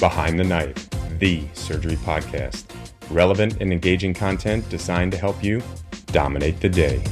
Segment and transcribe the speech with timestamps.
[0.00, 0.88] Behind the Knife,
[1.18, 2.66] the surgery podcast.
[3.10, 5.60] Relevant and engaging content designed to help you
[6.12, 7.02] dominate the day.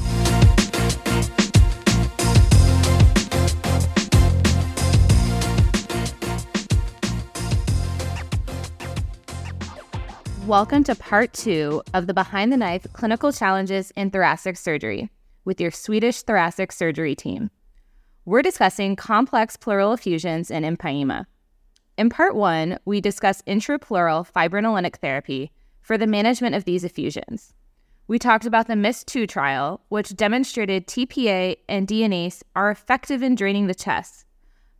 [10.46, 15.10] Welcome to part two of the Behind the Knife Clinical Challenges in Thoracic Surgery
[15.44, 17.50] with your Swedish thoracic surgery team.
[18.24, 21.26] We're discussing complex pleural effusions and empyema.
[21.96, 27.54] In part one, we discussed intrapleural fibrinolytic therapy for the management of these effusions.
[28.06, 33.34] We talked about the MIST 2 trial, which demonstrated TPA and DNase are effective in
[33.34, 34.26] draining the chest,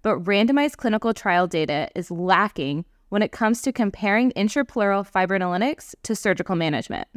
[0.03, 6.15] but randomized clinical trial data is lacking when it comes to comparing intrapleural fibrinolytics to
[6.15, 7.09] surgical management.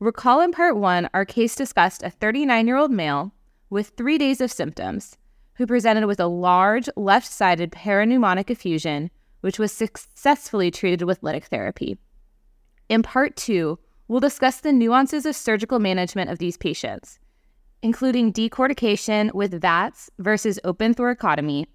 [0.00, 3.32] Recall in part one, our case discussed a 39 year old male
[3.70, 5.16] with three days of symptoms
[5.58, 9.10] who presented with a large left sided parapneumonic effusion,
[9.42, 11.98] which was successfully treated with lytic therapy.
[12.88, 13.78] In part two,
[14.08, 17.18] we'll discuss the nuances of surgical management of these patients,
[17.82, 21.66] including decortication with VATS versus open thoracotomy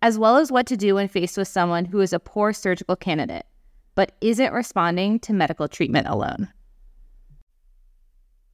[0.00, 2.96] as well as what to do when faced with someone who is a poor surgical
[2.96, 3.46] candidate,
[3.94, 6.48] but isn't responding to medical treatment alone.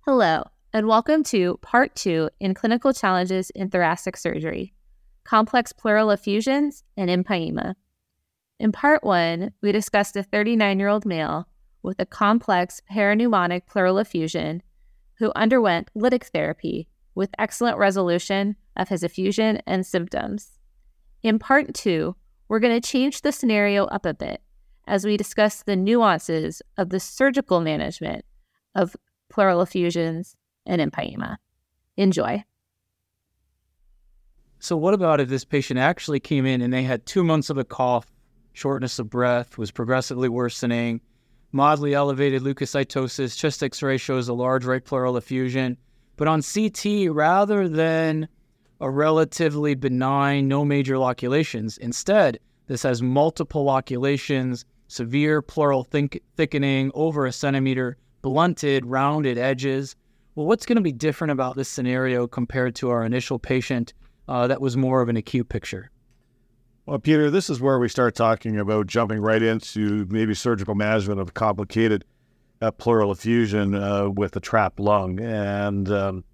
[0.01, 0.45] Hello,
[0.75, 4.75] and welcome to Part 2 in Clinical Challenges in Thoracic Surgery
[5.23, 7.77] Complex Pleural Effusions and Empyema.
[8.59, 11.47] In Part 1, we discussed a 39 year old male
[11.85, 14.65] with a complex parapneumonic pleural effusion
[15.21, 20.59] who underwent lytic therapy with excellent resolution of his effusion and symptoms.
[21.23, 22.17] In part two,
[22.49, 24.43] we're going to change the scenario up a bit
[24.89, 28.25] as we discuss the nuances of the surgical management
[28.75, 28.97] of
[29.31, 30.35] pleural effusions
[30.67, 31.37] and empyema.
[31.97, 32.45] Enjoy.
[34.59, 37.59] So, what about if this patient actually came in and they had two months of
[37.59, 38.07] a cough,
[38.55, 41.01] shortness of breath, was progressively worsening,
[41.53, 45.77] mildly elevated leukocytosis, chest x ray shows a large right pleural effusion,
[46.17, 48.29] but on CT, rather than
[48.81, 51.79] a relatively benign, no major loculations.
[51.79, 59.97] Instead, this has multiple loculations, severe pleural think- thickening over a centimeter, blunted, rounded edges.
[60.35, 63.95] Well, what's going to be different about this scenario compared to our initial patient
[64.27, 65.91] uh, that was more of an acute picture?
[66.87, 71.21] Well, Peter, this is where we start talking about jumping right into maybe surgical management
[71.21, 72.05] of complicated
[72.61, 75.21] uh, pleural effusion uh, with a trapped lung.
[75.21, 76.25] And um,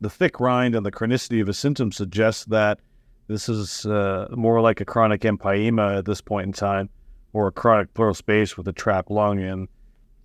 [0.00, 2.78] the thick rind and the chronicity of his symptoms suggests that
[3.26, 6.88] this is uh, more like a chronic empyema at this point in time,
[7.32, 9.40] or a chronic pleural space with a trapped lung.
[9.40, 9.68] And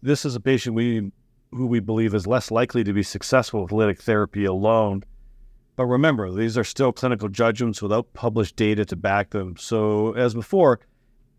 [0.03, 1.11] this is a patient we
[1.51, 5.03] who we believe is less likely to be successful with lytic therapy alone.
[5.75, 9.55] But remember, these are still clinical judgments without published data to back them.
[9.57, 10.79] So as before,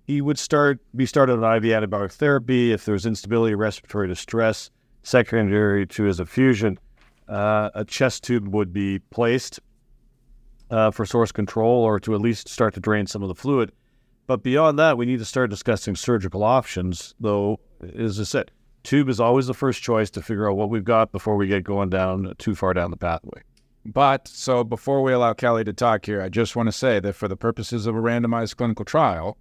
[0.07, 4.71] he would start be started on IV antibiotic therapy if there's instability, respiratory distress,
[5.03, 6.79] secondary to his effusion
[7.29, 9.61] uh, a chest tube would be placed
[10.71, 13.73] uh, for source control or to at least start to drain some of the fluid.
[14.27, 17.61] But beyond that, we need to start discussing surgical options, though,
[17.97, 18.51] as I said,
[18.89, 21.63] tube is always the first choice to figure out what we've got before we get
[21.63, 23.43] going down too far down the pathway.
[23.85, 27.13] But so before we allow Kelly to talk here, I just want to say that
[27.13, 29.37] for the purposes of a randomized clinical trial,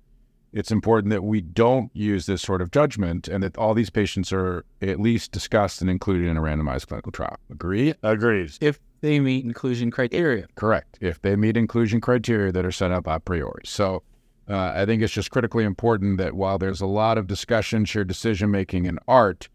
[0.51, 4.33] it's important that we don't use this sort of judgment and that all these patients
[4.33, 7.37] are at least discussed and included in a randomized clinical trial.
[7.49, 7.93] Agree?
[8.03, 8.57] Agrees.
[8.59, 10.47] If they meet inclusion criteria.
[10.55, 10.97] Correct.
[10.99, 13.61] If they meet inclusion criteria that are set up a priori.
[13.63, 14.03] So
[14.49, 18.07] uh, I think it's just critically important that while there's a lot of discussion, shared
[18.07, 19.49] decision making, and art,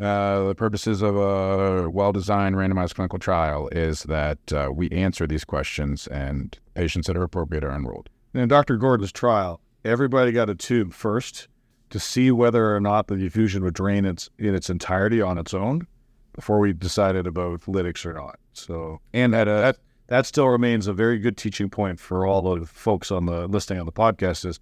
[0.00, 5.26] uh, the purposes of a well designed randomized clinical trial is that uh, we answer
[5.26, 8.08] these questions and patients that are appropriate are enrolled.
[8.32, 8.78] In Dr.
[8.78, 11.48] Gorden's trial, everybody got a tube first
[11.90, 15.52] to see whether or not the effusion would drain its, in its entirety on its
[15.52, 15.86] own
[16.34, 18.38] before we decided about lytics or not.
[18.52, 19.76] So, and that, that
[20.10, 23.78] that still remains a very good teaching point for all the folks on the listing
[23.78, 24.58] on the podcast is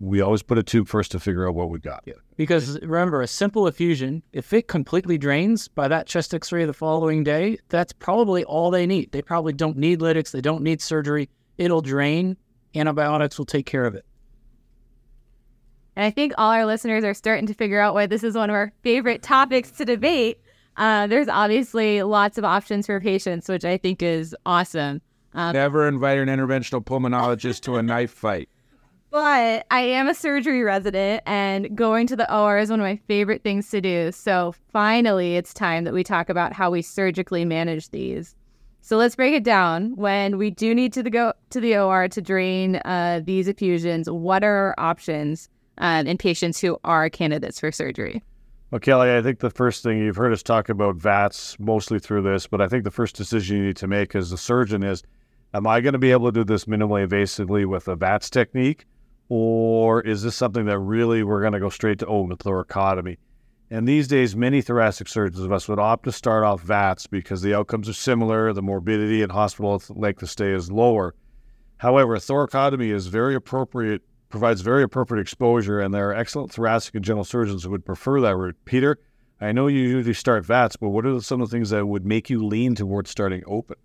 [0.00, 2.02] we always put a tube first to figure out what we got.
[2.04, 2.14] Yeah.
[2.36, 6.74] Because remember, a simple effusion, if it completely drains by that chest x ray the
[6.74, 9.12] following day, that's probably all they need.
[9.12, 11.30] They probably don't need lytics, they don't need surgery.
[11.58, 12.36] It'll drain,
[12.74, 14.04] antibiotics will take care of it.
[15.94, 18.50] And I think all our listeners are starting to figure out why this is one
[18.50, 20.40] of our favorite topics to debate.
[20.76, 25.00] Uh, there's obviously lots of options for patients, which I think is awesome.
[25.34, 28.48] Um, Never invite an interventional pulmonologist to a knife fight.
[29.10, 32.96] But I am a surgery resident, and going to the OR is one of my
[33.08, 34.12] favorite things to do.
[34.12, 38.34] So finally, it's time that we talk about how we surgically manage these.
[38.82, 39.96] So let's break it down.
[39.96, 44.44] When we do need to go to the OR to drain uh, these effusions, what
[44.44, 48.22] are our options um, in patients who are candidates for surgery?
[48.70, 52.22] Well, Kelly, I think the first thing you've heard us talk about VATS mostly through
[52.22, 55.04] this, but I think the first decision you need to make as a surgeon is
[55.54, 58.84] Am I going to be able to do this minimally invasively with a VATS technique?
[59.28, 63.16] Or is this something that really we're going to go straight to open thoracotomy?
[63.70, 67.40] And these days, many thoracic surgeons of us would opt to start off VATS because
[67.40, 71.14] the outcomes are similar, the morbidity and hospital length of stay is lower.
[71.78, 77.04] However, thoracotomy is very appropriate, provides very appropriate exposure, and there are excellent thoracic and
[77.04, 78.56] general surgeons who would prefer that route.
[78.64, 78.98] Peter,
[79.40, 82.06] I know you usually start VATS, but what are some of the things that would
[82.06, 83.76] make you lean towards starting open?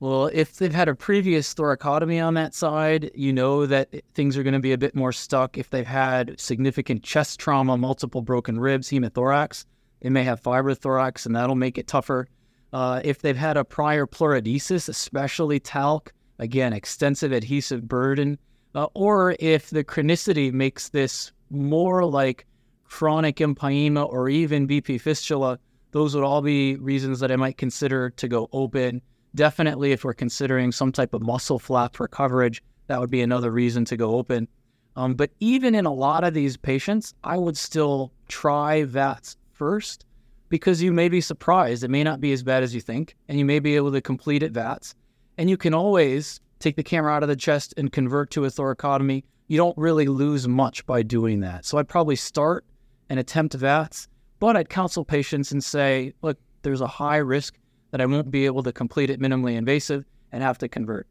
[0.00, 4.42] Well, if they've had a previous thoracotomy on that side, you know that things are
[4.42, 5.56] going to be a bit more stuck.
[5.56, 9.64] If they've had significant chest trauma, multiple broken ribs, hemothorax,
[10.00, 12.26] they may have fibrothorax, and that'll make it tougher.
[12.72, 18.38] Uh, if they've had a prior pleurodesis, especially talc, again, extensive adhesive burden,
[18.74, 22.46] uh, or if the chronicity makes this more like
[22.84, 25.58] chronic empyema or even BP fistula,
[25.90, 29.02] those would all be reasons that I might consider to go open
[29.34, 33.50] Definitely, if we're considering some type of muscle flap for coverage, that would be another
[33.50, 34.46] reason to go open.
[34.94, 40.04] Um, but even in a lot of these patients, I would still try VATS first
[40.50, 41.82] because you may be surprised.
[41.82, 44.02] It may not be as bad as you think, and you may be able to
[44.02, 44.94] complete it VATS.
[45.38, 48.48] And you can always take the camera out of the chest and convert to a
[48.48, 49.24] thoracotomy.
[49.48, 51.64] You don't really lose much by doing that.
[51.64, 52.64] So I'd probably start
[53.08, 57.58] and attempt VATS, but I'd counsel patients and say, look, there's a high risk
[57.90, 61.06] that I won't be able to complete it minimally invasive and have to convert.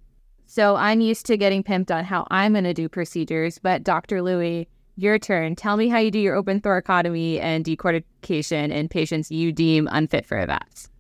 [0.48, 4.22] So I'm used to getting pimped on how I'm going to do procedures, but Dr.
[4.22, 5.56] Louie, your turn.
[5.56, 10.26] Tell me how you do your open thoracotomy and decortication in patients you deem unfit
[10.26, 10.91] for VATS.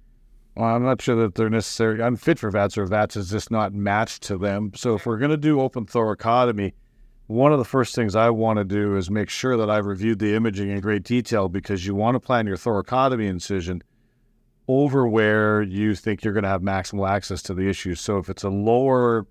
[0.55, 3.73] Well, I'm not sure that they're necessarily unfit for VATS or VATS is just not
[3.73, 4.71] matched to them.
[4.75, 6.73] So if we're going to do open thoracotomy,
[7.27, 10.19] one of the first things I want to do is make sure that I've reviewed
[10.19, 13.81] the imaging in great detail because you want to plan your thoracotomy incision
[14.67, 17.95] over where you think you're going to have maximal access to the issue.
[17.95, 19.25] So if it's a lower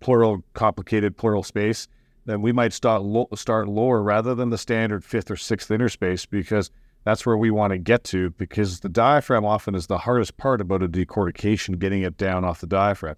[0.00, 1.86] pleural complicated pleural space,
[2.26, 6.26] then we might start lo- start lower rather than the standard fifth or sixth interspace
[6.26, 6.70] because
[7.04, 10.60] that's where we want to get to because the diaphragm often is the hardest part
[10.60, 13.16] about a decortication, getting it down off the diaphragm.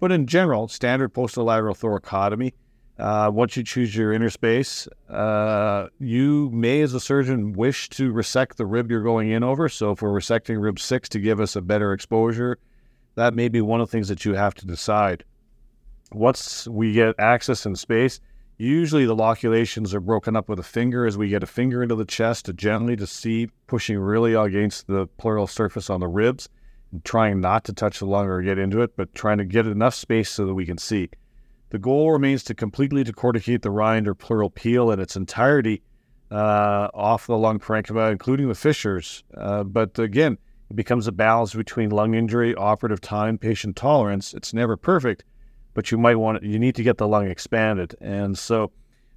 [0.00, 2.52] But in general, standard posterolateral thoracotomy
[2.98, 8.56] uh, once you choose your interspace, uh, you may, as a surgeon, wish to resect
[8.56, 9.68] the rib you're going in over.
[9.68, 12.58] So, if we're resecting rib six to give us a better exposure,
[13.14, 15.22] that may be one of the things that you have to decide.
[16.10, 18.20] Once we get access in space,
[18.58, 21.94] usually the loculations are broken up with a finger as we get a finger into
[21.94, 26.48] the chest to gently to see, pushing really against the pleural surface on the ribs,
[26.90, 29.66] and trying not to touch the lung or get into it, but trying to get
[29.66, 31.08] enough space so that we can see.
[31.70, 35.82] The goal remains to completely decorticate the rind or pleural peel in its entirety
[36.30, 39.22] uh, off the lung parenchyma, including the fissures.
[39.36, 40.38] Uh, but again,
[40.70, 44.34] it becomes a balance between lung injury, operative time, patient tolerance.
[44.34, 45.24] It's never perfect,
[45.78, 47.94] but you might want you need to get the lung expanded.
[48.00, 48.72] And so,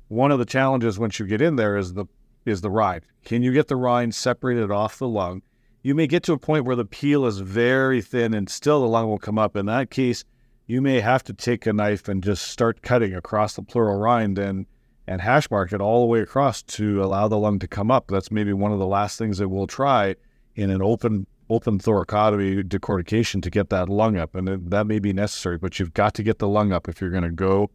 [0.09, 2.05] one of the challenges once you get in there is the
[2.45, 3.01] is the rind.
[3.25, 5.41] Can you get the rind separated off the lung?
[5.81, 8.87] You may get to a point where the peel is very thin, and still the
[8.87, 9.55] lung will come up.
[9.55, 10.23] In that case,
[10.67, 14.37] you may have to take a knife and just start cutting across the pleural rind
[14.37, 14.67] and
[15.07, 18.05] and hash mark it all the way across to allow the lung to come up.
[18.07, 20.13] That's maybe one of the last things that we'll try
[20.55, 25.13] in an open open thoracotomy decortication to get that lung up, and that may be
[25.13, 25.57] necessary.
[25.57, 27.69] But you've got to get the lung up if you're going to go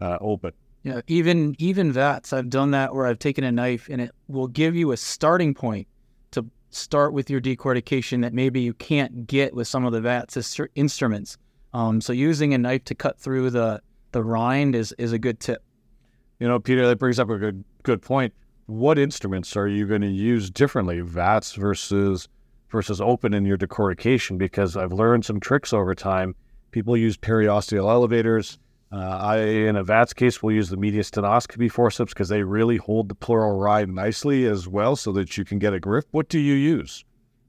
[0.00, 0.52] uh, open.
[0.82, 4.46] Yeah, even even VATS, I've done that where I've taken a knife and it will
[4.46, 5.88] give you a starting point
[6.30, 10.60] to start with your decortication that maybe you can't get with some of the VATS
[10.76, 11.38] instruments.
[11.74, 15.40] Um, so using a knife to cut through the the rind is is a good
[15.40, 15.62] tip.
[16.38, 18.32] You know, Peter, that brings up a good good point.
[18.66, 22.28] What instruments are you going to use differently, VATS versus
[22.70, 24.38] versus open in your decortication?
[24.38, 26.34] Because I've learned some tricks over time.
[26.70, 28.58] People use periosteal elevators.
[28.92, 33.08] Uh, I, in a VATS case, will use the mediastinoscopy forceps because they really hold
[33.08, 36.06] the pleural rind nicely as well so that you can get a grip.
[36.12, 37.04] What do you use?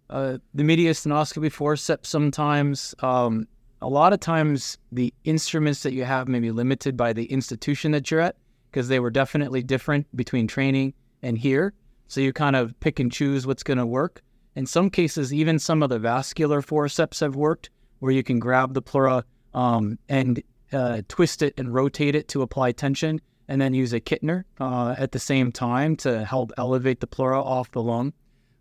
[0.09, 2.95] Uh, the mediastinoscopy forceps sometimes.
[3.00, 3.47] Um,
[3.81, 7.91] a lot of times, the instruments that you have may be limited by the institution
[7.91, 8.36] that you're at
[8.71, 11.74] because they were definitely different between training and here.
[12.07, 14.24] So you kind of pick and choose what's going to work.
[14.57, 18.73] In some cases, even some of the vascular forceps have worked where you can grab
[18.73, 19.23] the pleura
[19.53, 20.41] um, and
[20.73, 24.95] uh, twist it and rotate it to apply tension, and then use a Kittner uh,
[24.97, 28.13] at the same time to help elevate the pleura off the lung.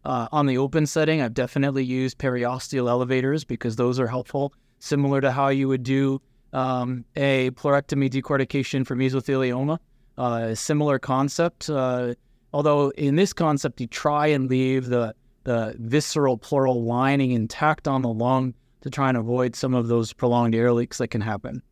[0.05, 5.23] Uh, on the open setting, I've definitely used periosteal elevators because those are helpful, similar
[5.23, 6.21] to how you would do
[6.53, 9.79] um, a pleurectomy decortication for mesothelioma.
[10.19, 12.13] Uh, similar concept, uh,
[12.53, 15.15] although in this concept, you try and leave the,
[15.47, 20.13] the visceral pleural lining intact on the lung to try and avoid some of those
[20.13, 21.63] prolonged air leaks that can happen.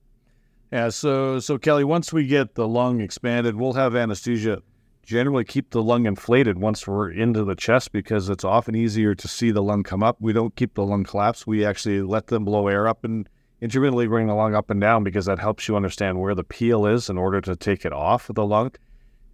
[0.72, 4.62] Yeah, so so Kelly, once we get the lung expanded, we'll have anesthesia
[5.04, 9.28] generally keep the lung inflated once we're into the chest because it's often easier to
[9.28, 10.16] see the lung come up.
[10.20, 11.46] We don't keep the lung collapsed.
[11.46, 13.28] We actually let them blow air up and
[13.60, 16.86] intermittently bring the lung up and down because that helps you understand where the peel
[16.86, 18.72] is in order to take it off of the lung.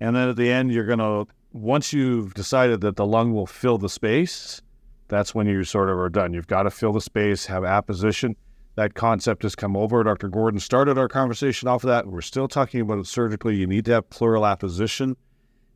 [0.01, 3.47] And then at the end, you're going to, once you've decided that the lung will
[3.47, 4.63] fill the space,
[5.09, 6.33] that's when you sort of are done.
[6.33, 8.37] You've got to fill the space, have apposition
[8.77, 10.03] that concept has come over.
[10.03, 10.29] Dr.
[10.29, 12.07] Gorden started our conversation off of that.
[12.07, 13.57] We're still talking about it surgically.
[13.57, 15.17] You need to have pleural apposition.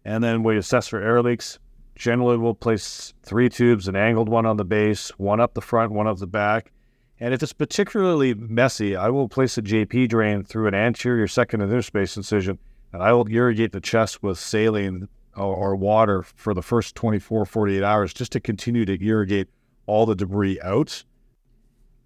[0.05, 1.59] And then we assess for air leaks.
[1.97, 5.93] Generally, we'll place three tubes, an angled one on the base, one up the front,
[5.93, 6.73] one up the back.
[7.21, 11.61] And if it's particularly messy, I will place a JP drain through an anterior second
[11.61, 12.59] interspace incision,
[12.93, 17.47] and I will irrigate the chest with saline or, or water for the first 24,
[17.47, 19.49] 48 hours just to continue to irrigate
[19.87, 21.05] all the debris out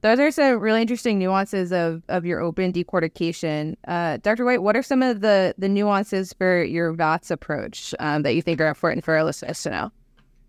[0.01, 3.75] those are some really interesting nuances of, of your open decortication.
[3.87, 4.45] Uh, Dr.
[4.45, 8.43] White, what are some of the, the nuances for your VATS approach um, that you
[8.43, 9.93] think are important for our listeners to know?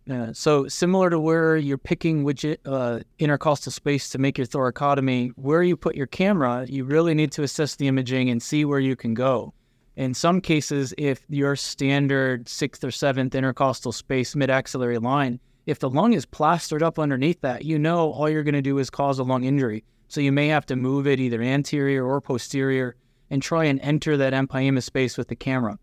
[0.05, 5.31] Yeah, so similar to where you're picking which uh, intercostal space to make your thoracotomy,
[5.35, 8.79] where you put your camera, you really need to assess the imaging and see where
[8.79, 9.53] you can go.
[9.95, 15.89] In some cases, if your standard sixth or seventh intercostal space mid-axillary line if the
[15.89, 19.19] lung is plastered up underneath that, you know all you're going to do is cause
[19.19, 19.83] a lung injury.
[20.07, 22.95] So you may have to move it either anterior or posterior
[23.29, 25.77] and try and enter that empyema space with the camera.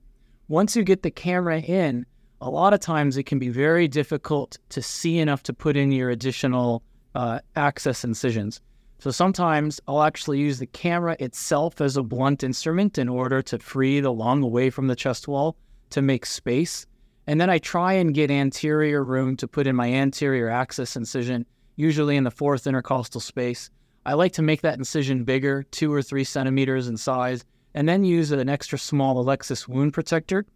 [0.48, 2.04] Once you get the camera in,
[2.40, 5.92] a lot of times it can be very difficult to see enough to put in
[5.92, 6.82] your additional
[7.14, 8.60] uh, access incisions.
[8.98, 13.58] So sometimes I'll actually use the camera itself as a blunt instrument in order to
[13.58, 15.56] free the lung away from the chest wall
[15.90, 16.86] to make space.
[17.26, 21.44] And then I try and get anterior room to put in my anterior access incision,
[21.76, 23.70] usually in the fourth intercostal space.
[24.06, 28.04] I like to make that incision bigger, two or three centimeters in size, and then
[28.04, 30.46] use an extra small Alexis wound protector.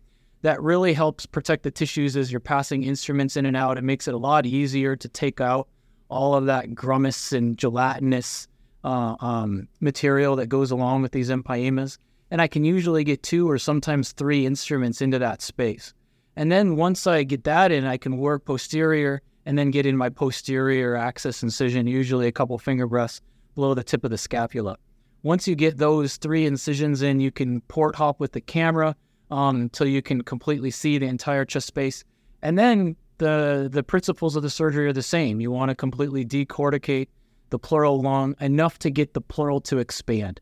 [0.43, 3.77] That really helps protect the tissues as you're passing instruments in and out.
[3.77, 5.69] It makes it a lot easier to take out
[6.11, 8.49] all of that grumous and gelatinous
[8.85, 11.99] uh, um, material that goes along with these empyemas.
[12.31, 15.93] And I can usually get two or sometimes three instruments into that space.
[16.37, 19.97] And then once I get that in, I can work posterior and then get in
[19.97, 23.21] my posterior access incision, usually a couple finger breadths
[23.55, 24.77] below the tip of the scapula.
[25.23, 28.95] Once you get those three incisions in, you can port hop with the camera
[29.31, 32.05] um, until you can completely see the entire chest space.
[32.43, 35.41] And then the the principles of the surgery are the same.
[35.41, 37.09] You want to completely decorticate
[37.51, 40.41] the pleural lung enough to get the pleural to expand.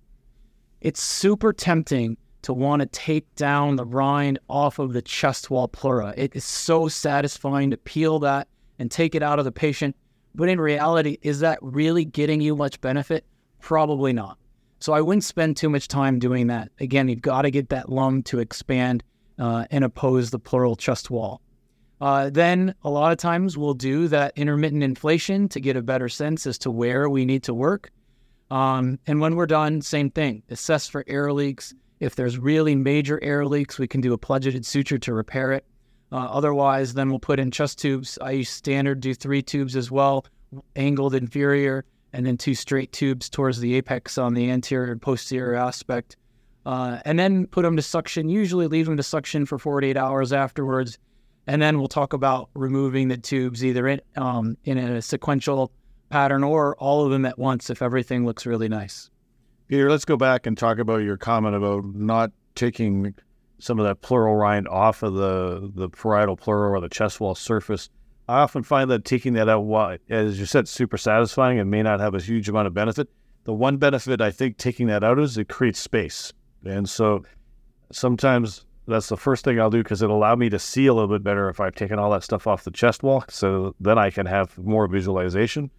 [0.80, 5.66] It's super tempting to want to take down the rind off of the chest wall
[5.66, 6.14] pleura.
[6.16, 8.46] It is so satisfying to peel that
[8.78, 9.96] and take it out of the patient.
[10.34, 13.24] But in reality, is that really getting you much benefit?
[13.60, 14.38] Probably not.
[14.78, 16.70] So I wouldn't spend too much time doing that.
[16.78, 19.02] Again, you've got to get that lung to expand
[19.40, 21.42] uh, and oppose the pleural chest wall.
[22.00, 26.08] Uh, then a lot of times we'll do that intermittent inflation to get a better
[26.08, 27.90] sense as to where we need to work.
[28.50, 30.42] Um, and when we're done, same thing.
[30.48, 34.64] Assess for air leaks, if there's really major air leaks, we can do a pledgeted
[34.64, 35.64] suture to repair it.
[36.10, 38.18] Uh, otherwise, then we'll put in chest tubes.
[38.22, 40.24] I use standard, do three tubes as well,
[40.76, 45.54] angled inferior, and then two straight tubes towards the apex on the anterior and posterior
[45.54, 46.16] aspect.
[46.64, 50.32] Uh, and then put them to suction, usually leave them to suction for 48 hours
[50.32, 50.98] afterwards.
[51.48, 55.72] And then we'll talk about removing the tubes either in, um, in a sequential
[56.10, 59.10] pattern or all of them at once if everything looks really nice.
[59.66, 63.14] Peter, let's go back and talk about your comment about not taking
[63.58, 67.34] some of that pleural rind off of the, the parietal pleural or the chest wall
[67.34, 67.88] surface.
[68.28, 71.98] I often find that taking that out, as you said, super satisfying and may not
[71.98, 73.08] have a huge amount of benefit.
[73.44, 76.30] The one benefit I think taking that out is it creates space.
[76.62, 77.24] And so
[77.90, 81.08] sometimes that's the first thing I'll do because it'll allow me to see a little
[81.08, 83.24] bit better if I've taken all that stuff off the chest wall.
[83.28, 85.70] So then I can have more visualization.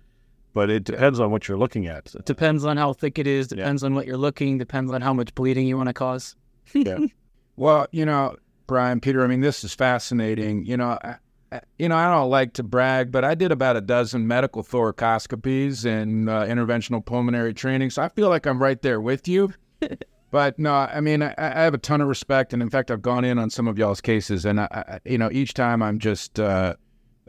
[0.53, 2.13] But it depends on what you're looking at.
[2.25, 3.47] Depends on how thick it is.
[3.47, 4.57] Depends on what you're looking.
[4.57, 6.35] Depends on how much bleeding you want to cause.
[6.73, 6.99] Yeah.
[7.55, 8.37] Well, you know,
[8.67, 10.65] Brian, Peter, I mean, this is fascinating.
[10.65, 11.15] You know, I,
[11.51, 14.63] I- you know, I don't like to brag, but I did about a dozen medical
[14.63, 19.51] thoracoscopies and uh, interventional pulmonary training, so I feel like I'm right there with you.
[20.31, 23.01] but no, I mean, I, I have a ton of respect, and in fact, I've
[23.01, 25.99] gone in on some of y'all's cases, and I, I you know, each time I'm
[25.99, 26.75] just uh,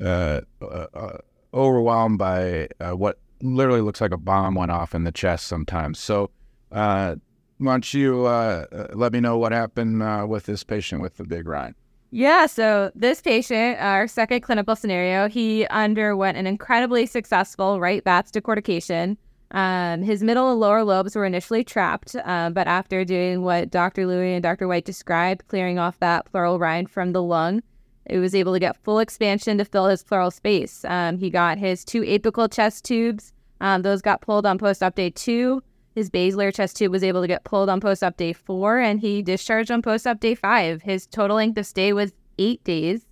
[0.01, 1.19] uh, uh, uh,
[1.55, 5.99] overwhelmed by uh, what literally looks like a bomb went off in the chest sometimes.
[5.99, 6.31] So.
[6.71, 7.17] Uh,
[7.59, 11.75] why don't you let me know what happened with this patient with the big rind?
[12.11, 18.33] Yeah, so this patient, our second clinical scenario, he underwent an incredibly successful right VATS
[18.33, 19.17] decortication.
[19.53, 24.07] Um, his middle and lower lobes were initially trapped, uh, but after doing what Dr.
[24.07, 24.69] Louie and Dr.
[24.69, 27.63] White described, clearing off that pleural rind from the lung,
[28.07, 30.85] it was able to get full expansion to fill his pleural space.
[30.85, 33.33] Um, he got his two apical chest tubes.
[33.61, 35.63] Um, those got pulled on post-op day two.
[35.95, 39.21] His basilar chest tube was able to get pulled on post-op day four, and he
[39.23, 40.83] discharged on post-op day five.
[40.83, 43.05] His total length of stay was eight days.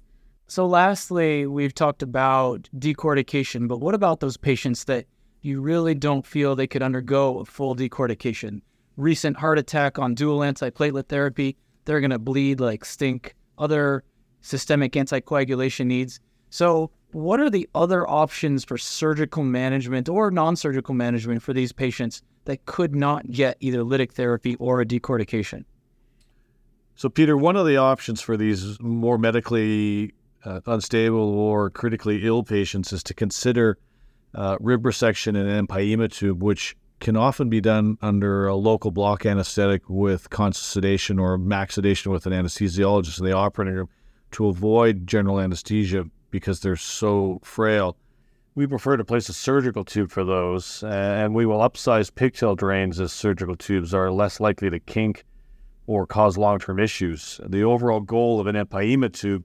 [0.46, 5.04] So, lastly, we've talked about decortication, but what about those patients that
[5.42, 8.60] you really don't feel they could undergo a full decortication?
[8.96, 13.34] Recent heart attack on dual antiplatelet therapy, they're going to bleed like stink.
[13.56, 14.04] Other
[14.40, 16.20] systemic anticoagulation needs.
[16.50, 21.72] So, what are the other options for surgical management or non surgical management for these
[21.72, 25.64] patients that could not get either lytic therapy or a decortication?
[26.94, 30.12] So, Peter, one of the options for these more medically
[30.44, 33.78] uh, unstable or critically ill patients is to consider
[34.34, 39.24] uh, rib resection and empyema tube, which can often be done under a local block
[39.24, 43.88] anesthetic with conscious sedation or MAC sedation with an anesthesiologist in the operating room
[44.32, 47.96] to avoid general anesthesia because they're so frail.
[48.54, 52.98] We prefer to place a surgical tube for those, and we will upsize pigtail drains
[52.98, 55.24] as surgical tubes are less likely to kink
[55.86, 57.40] or cause long term issues.
[57.46, 59.44] The overall goal of an empyema tube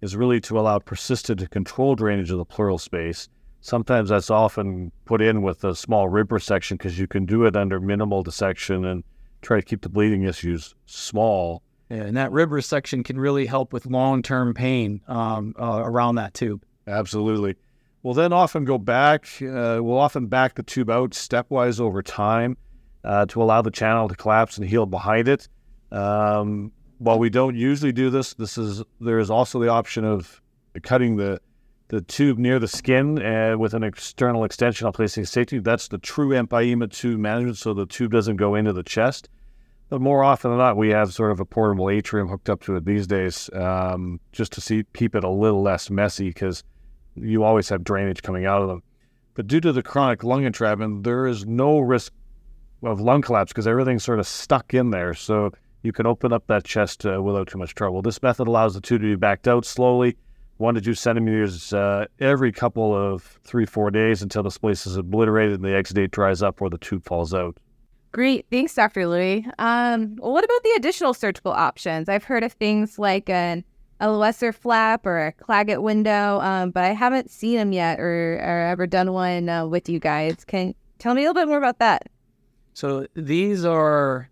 [0.00, 3.28] is really to allow persistent and controlled drainage of the pleural space.
[3.64, 7.56] Sometimes that's often put in with a small rib resection because you can do it
[7.56, 9.02] under minimal dissection and
[9.40, 11.62] try to keep the bleeding issues small.
[11.88, 16.16] Yeah, And that rib resection can really help with long term pain um, uh, around
[16.16, 16.62] that tube.
[16.86, 17.56] Absolutely.
[18.02, 22.58] We'll then often go back, uh, we'll often back the tube out stepwise over time
[23.02, 25.48] uh, to allow the channel to collapse and heal behind it.
[25.90, 30.42] Um, while we don't usually do this, this is there is also the option of
[30.82, 31.40] cutting the
[31.94, 35.60] the tube near the skin uh, with an external extension on placing safety.
[35.60, 39.28] That's the true empyema tube management, so the tube doesn't go into the chest.
[39.90, 42.74] But more often than not, we have sort of a portable atrium hooked up to
[42.74, 46.64] it these days, um, just to see keep it a little less messy because
[47.14, 48.82] you always have drainage coming out of them.
[49.34, 52.12] But due to the chronic lung entrapment, there is no risk
[52.82, 55.14] of lung collapse because everything's sort of stuck in there.
[55.14, 55.52] So
[55.84, 58.02] you can open up that chest uh, without too much trouble.
[58.02, 60.16] This method allows the tube to be backed out slowly,
[60.58, 64.96] one to two centimeters uh, every couple of three, four days until the space is
[64.96, 67.56] obliterated and the exudate dries up or the tube falls out.
[68.12, 68.46] Great.
[68.48, 69.08] Thanks, Dr.
[69.08, 69.44] Louie.
[69.58, 72.08] Um, well, what about the additional surgical options?
[72.08, 73.64] I've heard of things like an
[74.00, 78.60] Eloesser flap or a Clagett window, um, but I haven't seen them yet or, or
[78.68, 80.44] ever done one uh, with you guys.
[80.44, 82.08] Can tell me a little bit more about that?
[82.74, 84.30] So these are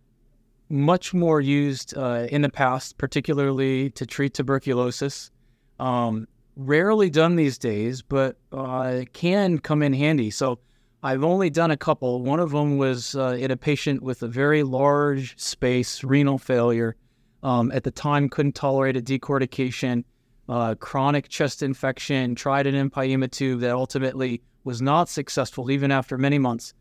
[0.69, 5.32] much more used uh, in the past, particularly to treat tuberculosis.
[5.83, 10.31] Um, rarely done these days, but uh, can come in handy.
[10.31, 10.61] So
[11.03, 12.23] I've only done a couple.
[12.23, 16.95] One of them was uh, in a patient with a very large space renal failure.
[17.43, 20.05] Um, at the time, couldn't tolerate a decortication,
[20.49, 26.17] uh, chronic chest infection, tried an empyema tube that ultimately was not successful even after
[26.17, 26.75] many months.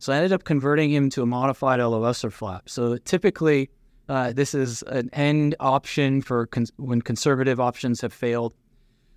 [0.00, 2.68] So I ended up converting him to a modified Eloesser flap.
[2.68, 3.70] So typically,
[4.08, 8.54] uh, this is an end option for cons- when conservative options have failed.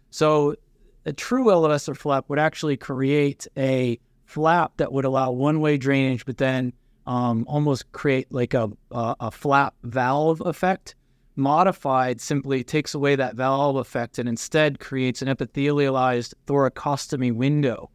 [0.10, 0.56] So
[1.06, 6.38] a true Eloesser flap would actually create a flap that would allow one-way drainage, but
[6.38, 6.74] then
[7.08, 10.96] um, almost create like a, a, a flap valve effect.
[11.38, 17.90] Modified simply takes away that valve effect and instead creates an epithelialized thoracostomy window.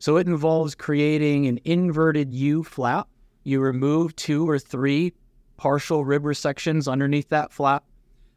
[0.00, 3.08] So it involves creating an inverted U flap.
[3.44, 5.14] You remove two or three
[5.58, 7.84] partial rib resections underneath that flap,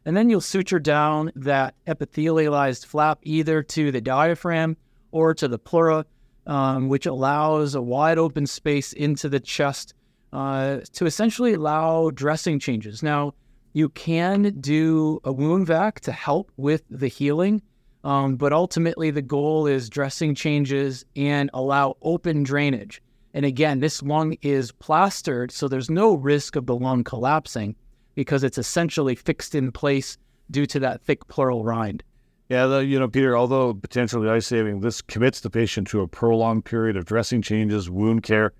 [0.04, 4.76] and then you'll suture down that epithelialized flap either to the diaphragm
[5.12, 6.04] or to the pleura,
[6.46, 9.94] um, which allows a wide open space into the chest
[10.32, 13.02] uh, to essentially allow dressing changes.
[13.02, 13.34] Now,
[13.74, 17.62] you can do a wound vac to help with the healing,
[18.04, 23.00] um, but ultimately the goal is dressing changes and allow open drainage.
[23.34, 27.74] And again, this lung is plastered, so there's no risk of the lung collapsing
[28.14, 30.18] because it's essentially fixed in place
[30.50, 32.02] due to that thick pleural rind.
[32.50, 36.08] Yeah, the, you know, Peter, although potentially life saving, this commits the patient to a
[36.08, 38.52] prolonged period of dressing changes, wound care,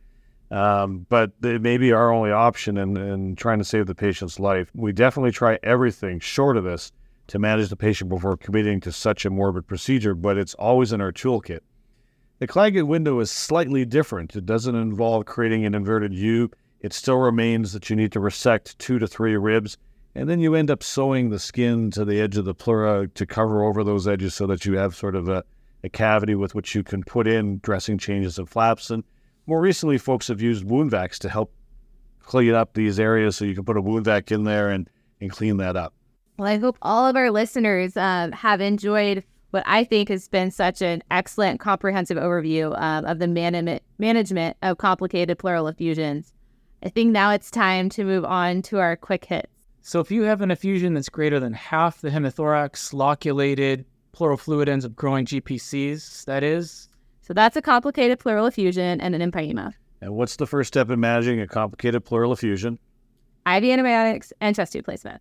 [0.51, 4.41] um, but it may be our only option in, in trying to save the patient's
[4.41, 4.71] life.
[4.75, 6.93] We definitely try everything short of this
[7.29, 11.03] to manage the patient before committing to such a morbid procedure, but it's always in
[11.03, 11.61] our toolkit.
[12.43, 14.35] The Clagett window is slightly different.
[14.35, 16.51] It doesn't involve creating an inverted U.
[16.81, 19.79] It still remains that you need to resect two to three ribs,
[20.17, 23.27] and then you end up sewing the skin to the edge of the pleura to
[23.27, 25.45] cover over those edges so that you have sort of a,
[25.85, 28.91] a cavity with which you can put in dressing changes and flaps.
[28.91, 29.05] And
[29.47, 31.53] more recently, folks have used wound vacs to help
[32.25, 35.31] clean up these areas so you can put a wound vac in there and, and
[35.31, 35.95] clean that up.
[36.39, 39.23] Well, I hope all of our listeners um, have enjoyed
[39.53, 44.57] what I think has been such an excellent, comprehensive overview um, of the man- management
[44.63, 46.33] of complicated pleural effusions.
[46.83, 49.49] I think now it's time to move on to our quick hits.
[49.83, 54.69] So, if you have an effusion that's greater than half the hemithorax, loculated pleural fluid
[54.69, 56.89] ends up growing GPCs, that is,
[57.21, 59.73] so that's a complicated pleural effusion and an empyema.
[60.01, 62.79] And what's the first step in managing a complicated pleural effusion?
[63.47, 65.21] IV antibiotics and chest tube placement.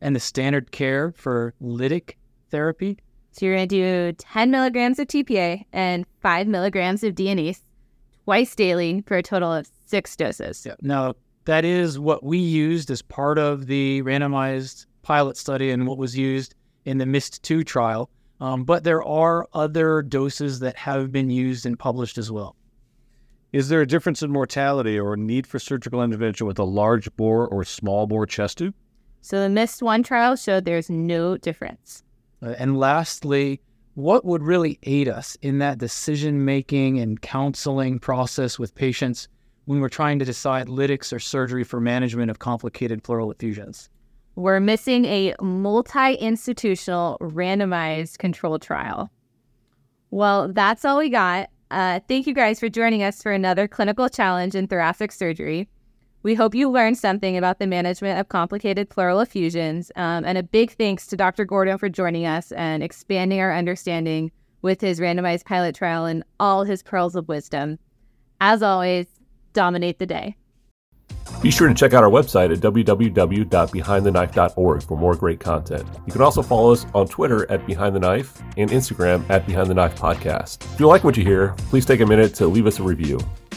[0.00, 2.14] And the standard care for lytic
[2.50, 2.98] therapy?
[3.32, 7.60] So you're going to do 10 milligrams of TPA and 5 milligrams of DNase
[8.24, 10.66] twice daily for a total of six doses.
[10.66, 10.74] Yeah.
[10.82, 11.14] Now,
[11.44, 16.16] that is what we used as part of the randomized pilot study and what was
[16.16, 18.10] used in the MIST 2 trial.
[18.40, 22.54] Um, but there are other doses that have been used and published as well.
[23.52, 27.48] Is there a difference in mortality or need for surgical intervention with a large bore
[27.48, 28.74] or small bore chest tube?
[29.22, 32.04] So the MIST 1 trial showed there's no difference.
[32.40, 33.60] And lastly,
[33.94, 39.28] what would really aid us in that decision making and counseling process with patients
[39.64, 43.90] when we're trying to decide lytics or surgery for management of complicated pleural effusions?
[44.38, 49.10] we're missing a multi institutional randomized control trial.
[50.12, 51.50] Well, that's all we got.
[51.72, 55.68] Uh, thank you guys for joining us for another clinical challenge in thoracic surgery.
[56.22, 59.92] We hope you learned something about the management of complicated pleural effusions.
[59.94, 61.46] Um, and a big thanks to Dr.
[61.46, 66.64] Gorden for joining us and expanding our understanding with his randomized pilot trial and all
[66.64, 67.78] his pearls of wisdom.
[68.40, 69.06] As always,
[69.52, 70.36] dominate the day.
[71.42, 75.86] Be sure to check out our website at www.behindtheknife.org for more great content.
[76.06, 79.68] You can also follow us on Twitter at Behind the Knife and Instagram at Behind
[79.68, 80.64] the Knife Podcast.
[80.74, 83.20] If you like what you hear, please take a minute to leave us a review.